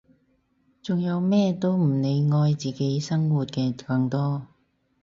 [0.81, 4.47] 仲有咩都唔理愛自己生活嘅更多！